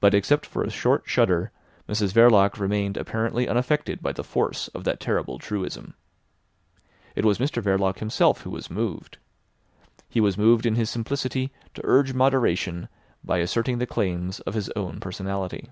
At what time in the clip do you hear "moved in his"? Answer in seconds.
10.38-10.88